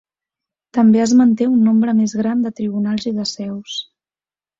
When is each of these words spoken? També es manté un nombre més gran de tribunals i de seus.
També 0.77 1.01
es 1.03 1.11
manté 1.19 1.45
un 1.55 1.59
nombre 1.65 1.93
més 1.99 2.15
gran 2.21 2.41
de 2.47 2.53
tribunals 2.61 3.07
i 3.13 3.13
de 3.19 3.27
seus. 3.33 3.77